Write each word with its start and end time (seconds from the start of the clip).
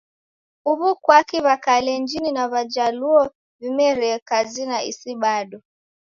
Huw'u 0.63 0.93
kwaki 1.03 1.37
W'akalenjini 1.45 2.29
na 2.35 2.43
W'ajaluo 2.51 3.23
w'imerie 3.59 4.15
kazi 4.29 4.63
na 4.71 4.77
isi 4.91 5.11
bado? 5.21 5.57